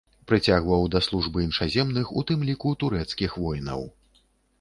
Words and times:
Прыцягваў 0.29 0.85
да 0.93 1.01
службы 1.07 1.43
іншаземных, 1.47 2.05
у 2.21 2.23
тым 2.31 2.39
ліку 2.49 2.73
турэцкіх, 2.85 3.37
воінаў. 3.45 3.85